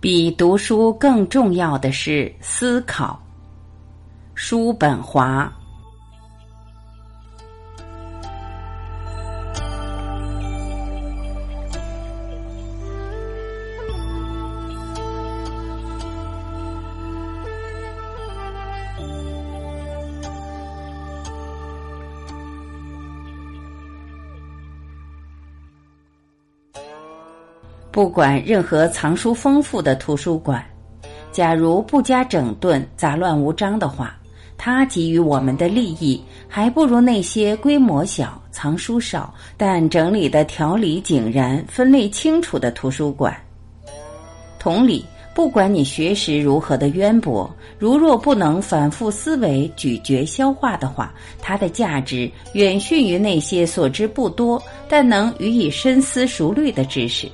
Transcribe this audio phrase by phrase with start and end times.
[0.00, 3.20] 比读书更重要的是思考。
[4.34, 5.59] 叔本华。
[27.92, 30.64] 不管任何藏书丰富的图书馆，
[31.32, 34.16] 假如不加整顿、杂乱无章的话，
[34.56, 43.36] 它给予我们的利益还不如那些规模小、藏书少但整理的条理井然、分类清楚的图书馆。
[44.60, 45.04] 同理，
[45.34, 57.28] 不管你学识如何的渊博，如若不能反复思维、咀嚼、消化的话，它的价值远逊于那些所知不多但能予以深思熟虑的知识。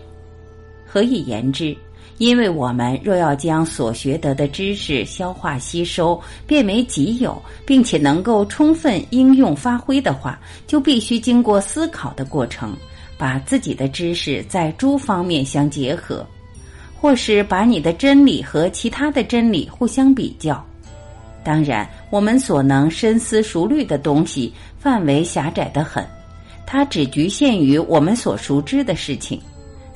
[0.97, 1.77] 何以言之？
[2.17, 12.75] 因为我们若要将所学得的知识消化吸收，变为己有，并且能够充分应用发挥的话，就必须经过思考的过程，
[13.19, 16.27] 把自己的知识在诸方面相结合，
[16.99, 20.65] 或是把你的真理和其他的真理互相比较。
[21.45, 26.03] 当然，我们所能深思熟虑的东西范围狭窄得很，
[26.65, 29.39] 它只局限于我们所熟知的事情。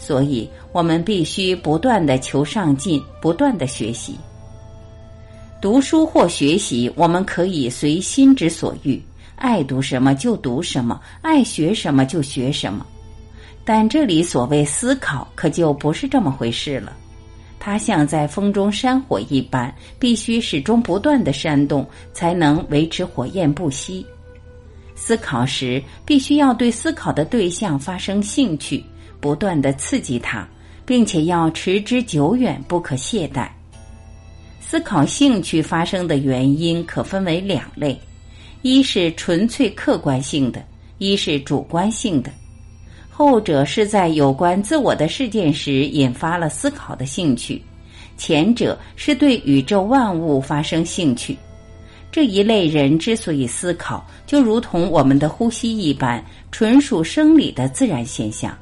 [0.01, 4.17] 所以，我们必须不断的求上进，不断的学习。
[5.61, 9.01] 读书或学习，我们可以随心之所欲，
[9.37, 12.85] 爱读什么就读什么，爱学什么就学什么。
[13.63, 16.97] 但这里所谓思考，可就不是这么回事了。
[17.59, 24.03] 它像在风中山火一般，必须始终不断的煽动，才能维持火焰不熄。
[24.95, 28.83] 思考时，必须要对思考的对象发生兴趣。
[29.21, 30.49] 不断的刺激它，
[30.87, 33.49] 并且要持之久远，不可懈怠。
[34.61, 38.01] 思考兴趣发生的原因可分为两类：
[38.63, 40.65] 一是纯粹客观性的，
[40.99, 42.31] 一是主观性的。
[43.09, 47.61] 后者是在有关自我的事件时引发了思考的兴趣，
[48.17, 51.37] 前者是对宇宙万物发生兴趣。
[52.13, 58.57] 这一类人之所以思考，就如同我们的呼吸一般，纯属生理的自然现象。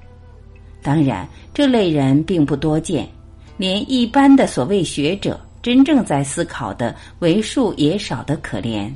[0.83, 3.09] 当然，这类人并不多见，
[3.57, 8.91] 连一般的所谓学者，真正在思考的为数也少得可怜。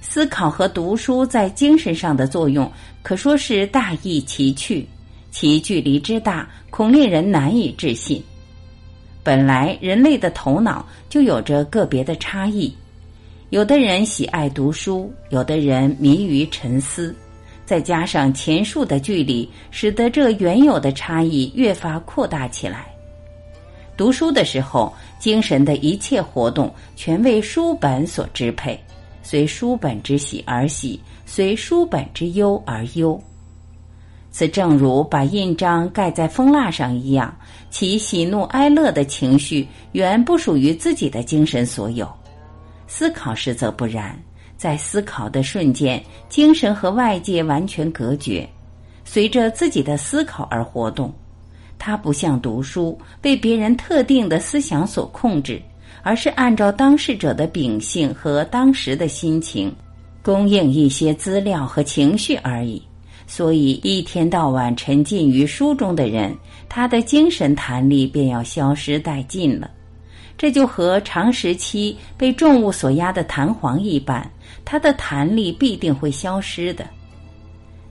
[0.00, 2.70] 思考和读书在精神上的作用，
[3.02, 4.86] 可说是大异其趣，
[5.30, 8.22] 其距离之大，恐令人难以置信。
[9.22, 12.74] 本来人类的头脑就有着个别的差异，
[13.50, 17.14] 有的人喜爱读书，有的人迷于沉思。
[17.70, 22.92] 再加上前述的距离，使得这原有的差异越发扩大起来。
[23.96, 28.76] 读书的时候，精神的一切活动全为书本所支配，
[29.22, 33.22] 随书本之喜而喜，随书本之忧而忧。
[34.32, 37.32] 此正如把印章盖在蜂蜡上一样，
[37.70, 42.10] 其喜怒哀乐的情绪原不属于自己的精神所有。
[42.88, 44.20] 思考时则不然。
[44.60, 48.46] 在思考的瞬间，精神和外界完全隔绝，
[49.06, 51.10] 随着自己的思考而活动。
[51.78, 55.62] 它不像读书被别人特定的思想所控制，
[56.02, 59.74] 而是按照当事者的秉性和当时的心情，
[60.20, 62.82] 供应一些资料和情绪而已。
[63.26, 66.36] 所以，一天到晚沉浸于书中的人，
[66.68, 69.70] 他的精神弹力便要消失殆尽了。
[70.40, 74.26] 这就和长时期被重物所压的弹簧一般，
[74.64, 76.86] 它的弹力必定会消失的。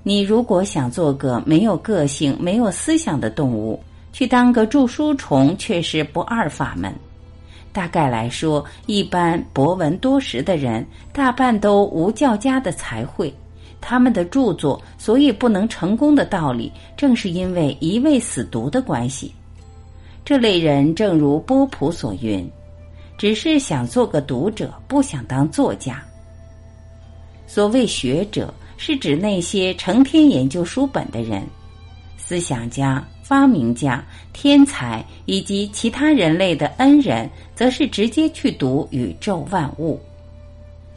[0.01, 3.79] 你如果想做个没有个性、没有思想的动物，
[4.11, 6.91] 去当个著书虫，却是不二法门。
[7.71, 10.83] 大概来说，一般博闻多识的人，
[11.13, 13.31] 大半都无较佳的才会，
[13.79, 19.31] 他们的著作所以不能成功的道理，正是因为一味死读的关系。
[20.24, 22.48] 这类人正如波普所云，
[23.18, 26.04] 只是想做个读者，不想当作家。
[27.48, 31.44] 所谓学者，是指那些成天研究书本的人，
[32.16, 40.00] 思想家、发明家、天才以及其他人类的恩人，则是直接去读宇宙万物。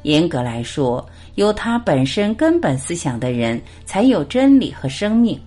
[0.02, 1.04] 严格来说，
[1.36, 5.40] 有他本身根本思想的人，才有真理和生命。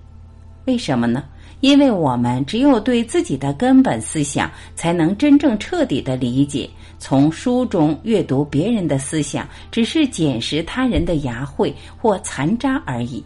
[0.65, 1.25] 为什么呢？
[1.65, 6.69] 因为我们只有对自己的根本思想，才能真正彻底的理解。
[6.99, 13.25] 从书中阅读别人的思想，只是捡拾他人的牙慧或残渣而已。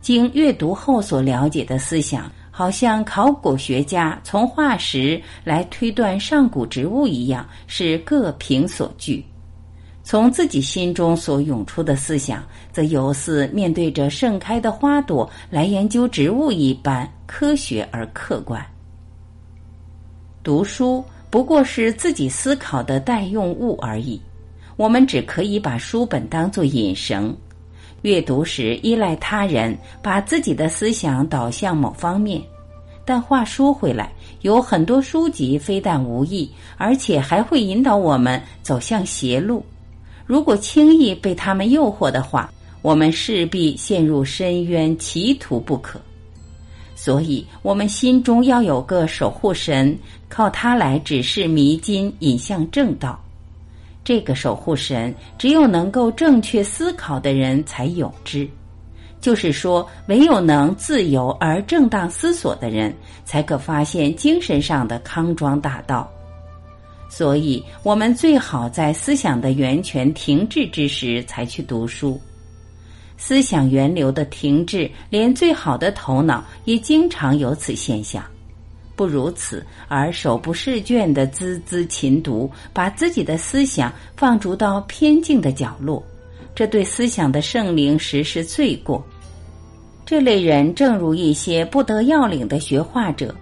[0.00, 9.20] 经阅读后所了解的思想，好像考古学家从化石来推断上古植物一样，是各凭所据；
[10.10, 18.64] 从自己心中所涌出的思想，则犹似面对着盛开的花朵来研究植物一般，科学而客观。
[20.42, 24.18] 读书不过是自己思考的代用物而已，
[24.78, 27.36] 我们只可以把书本当作引绳。
[28.00, 32.42] 阅读时依赖他人，把自己的思想导向某方面。
[33.04, 34.10] 但话说回来，
[34.40, 39.62] 有很多书籍非但无益，而且还会引导我们走向邪路。
[40.28, 42.52] 如果轻易被他们诱惑的话，
[42.82, 45.98] 我们势必陷入深渊歧途不可。
[46.94, 49.98] 所以，我们心中要有个守护神，
[50.28, 53.18] 靠他来指示迷津，引向正道。
[54.04, 58.46] 这个守护神，只有能够正确思考的人才有之。
[59.22, 66.06] 就是说，唯有能自由而正当思索的人，才可发现精神上的康庄大道。
[67.08, 72.20] 所以，我们最好在思想的源泉停滞之时才去读书。
[73.16, 78.22] 思想源流的停滞，连最好的头脑也经常有此现象。
[78.94, 86.02] 不如此，而手不释卷的孜孜勤读，把自己的思想放逐到偏静的角落，
[86.54, 89.04] 这对思想的圣灵实是罪过。
[90.04, 93.34] 这类人正如一些不得要领的学画者，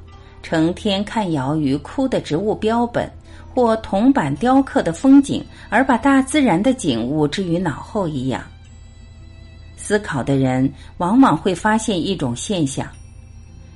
[0.43, 3.11] 成天看摇于枯的植物标本
[3.56, 8.43] 或铜板雕刻的风景，而把大自然的景物置于脑后一样。
[9.79, 12.87] 思考的人往往会发现一种现象。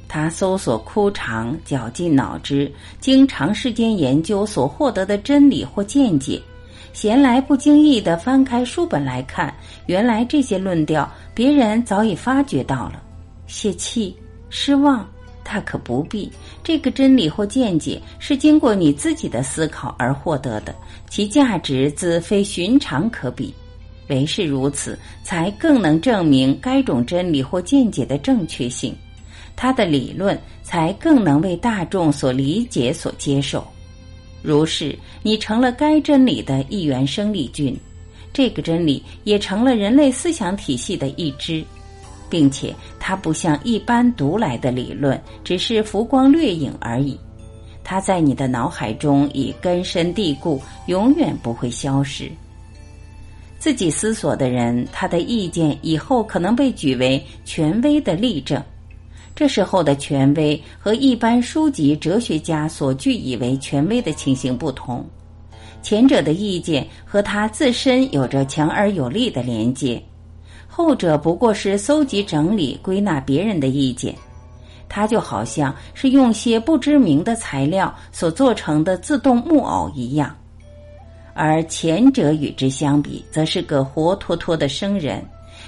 [0.07, 6.39] 他搜索枯肠，绞尽脑汁，经长时间研究所获得的真理或见解，
[6.93, 9.55] 闲来不经意的翻开书本来看，
[9.87, 13.03] 原来这些论调别人早已发觉到了。
[13.47, 14.15] 泄气、
[14.51, 15.09] 失望，
[15.43, 16.31] 大可不必。
[16.63, 20.75] 这个真理或见解是经过你自己的思考而获得的，
[21.09, 23.55] 其价值自非寻常可比。
[24.09, 28.95] 唯是如此，才更能证明该种真理或见解的正确性。
[29.55, 33.65] 他的理论才更能为大众所理解、所接受。
[34.43, 37.79] 如是，你成了该真理的一员生力军，
[38.33, 41.63] 这个真理也成了人类思想体系的一支，
[42.31, 47.19] 并且它不像一般读来的理论，只是浮光掠影而已。
[47.83, 52.31] 它在你的脑海中已根深蒂固，永远不会消失。
[53.59, 58.63] 自己思索的人，他的意见以后可能被举为权威的例证。
[59.35, 65.05] 这时候的权威和一般书籍哲学家所据以为权威的情形不同，
[65.83, 70.03] 前者的意见和他自身有着强而有力的连接，
[70.71, 74.15] 后者不过是搜集整理归纳别人的意见，
[74.89, 80.35] 他就好像是用些不知名的材料所做成的自动木偶一样，
[81.35, 85.23] 而前者与之相比，则是个活脱脱的生人。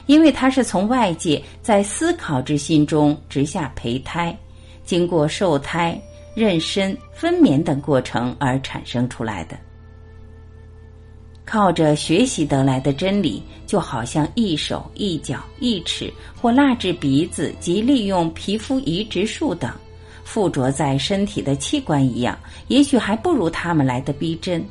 [0.07, 4.37] 因为它是从外界在思考之心中植下胚胎，
[4.85, 6.01] 经过受胎、
[6.35, 9.57] 妊娠、分娩等过程而产生出来的。
[11.53, 16.11] 靠着学习得来的真理，就好像一手一脚一尺
[16.41, 19.71] 或蜡制鼻子及利用皮肤移植术等
[20.25, 24.65] 附着在身体的器官一样，也许还不如他们来的逼真。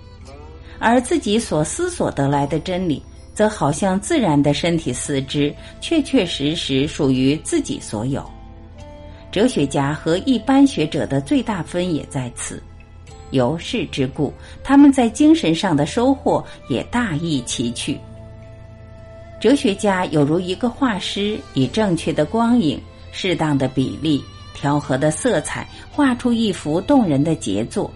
[0.80, 3.04] 而自己所思所得来的真理。
[3.34, 8.30] 则好像自然的身体四肢，确确实实属于自己所有。
[9.32, 12.62] 哲学家和一般学者的最大分也在此，
[13.32, 14.34] 由是之故，
[14.64, 18.00] 他们在精神上的收获也大异其趣。
[19.40, 22.80] 哲学家有如一个画师，以正确的光影、
[23.12, 24.24] 适当的比例、
[24.54, 27.90] 调和的色彩，画出一幅动人的杰作；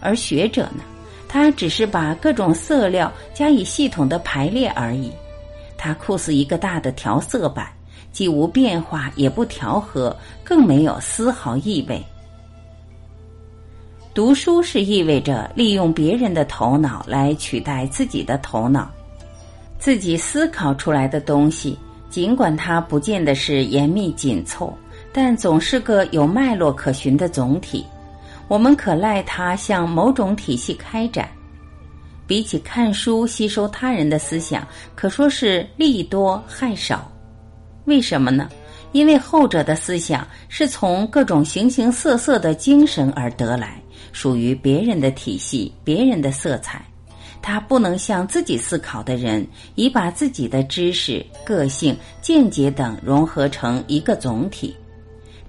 [0.00, 0.82] 而学者呢？
[1.28, 5.10] 他只是把各种色料加以系统的排列而已，
[5.78, 7.66] 它酷似一个大的调色板，
[8.12, 10.14] 既无变化，也不调和，
[10.44, 12.04] 更没有丝毫意味。
[14.14, 18.90] 读书是意味着利用别人的头脑来取代自己的头脑，
[19.78, 21.78] 自己思考出来的东西，
[22.10, 24.76] 尽管它不见得是严密紧凑，
[25.14, 27.86] 但总是个有脉络可循的总体。
[28.48, 31.26] 我们可赖它向某种体系开展，
[32.26, 37.10] 比起看书吸收他人的思想，可说是利多害少。
[37.86, 38.46] 为什么呢？
[38.92, 43.80] 因为后者的思想是从各种形形色色的精神而得来，
[44.12, 46.84] 属于别人的体系、别人的色彩，
[47.40, 54.76] 他不能像自己思考的人，已把自己的知识、个性、见解等融合成一个总体。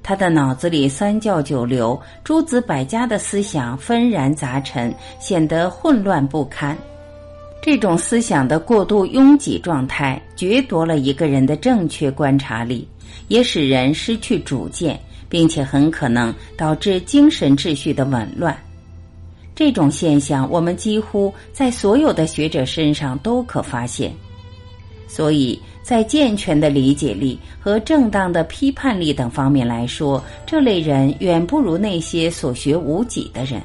[0.02, 6.78] 他的脑子里三教九流、诸子百家的思想纷然杂陈，显得混乱不堪。
[7.62, 12.86] 这种思想的过度拥挤状态，掠夺了一个人的正确观察力，
[13.30, 15.00] 也使人失去主见，
[15.34, 18.56] 并且很可能导致精神秩序的紊乱。
[19.56, 24.14] 这种现象，我们几乎在所有的学者身上都可发现。
[25.08, 33.60] 所以在健全的理解力和正当的批判力等方面来说，这类人远不如那些所学无几的人。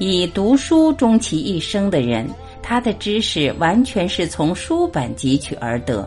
[0.00, 2.28] 以读书终其一生的人，
[2.60, 6.04] 他的知识完全是从书本汲取而得。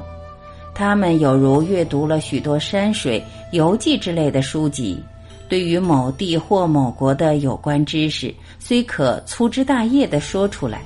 [0.77, 3.19] 他们有如阅读了许多山水、
[3.51, 5.01] 游记之类的书籍，
[5.50, 10.84] 对于某地或某国的有关知识，虽可粗枝大叶的说出来，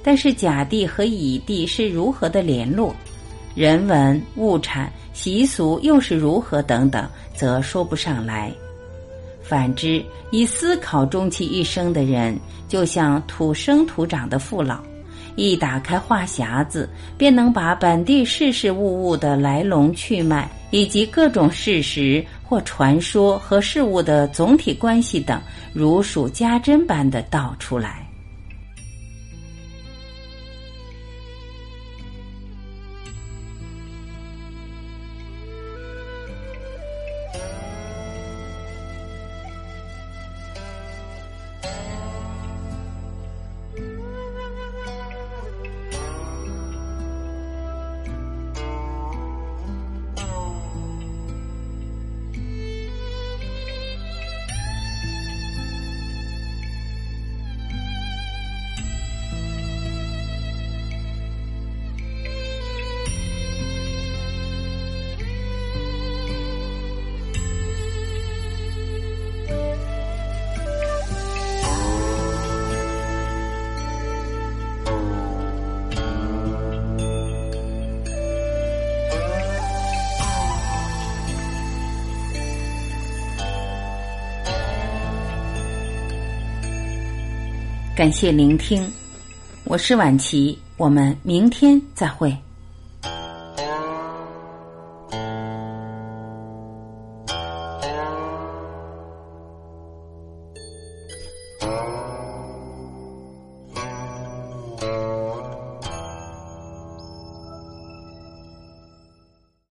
[0.00, 2.94] 但是甲地和乙地是如何的联络，
[3.56, 8.52] 人文、物产、习俗又是如何等等，则说不上来。
[9.42, 14.78] 反之，以思考终其一生的人，就像土生土长的父老，
[15.36, 25.40] 一打开话匣子，便能把本地事事物物的来龙去脉，以及各种事实或传说和事物的总体关系等，
[25.72, 28.01] 如数家珍般的道出来。
[88.02, 88.84] 感谢聆听，
[89.62, 92.36] 我是晚琪，我们明天再会。